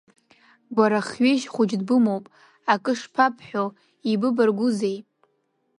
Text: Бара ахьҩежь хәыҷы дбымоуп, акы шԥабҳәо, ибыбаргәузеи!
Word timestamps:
Бара 0.75 0.99
ахьҩежь 1.01 1.45
хәыҷы 1.53 1.77
дбымоуп, 1.81 2.25
акы 2.73 2.93
шԥабҳәо, 2.99 3.65
ибыбаргәузеи! 4.11 4.97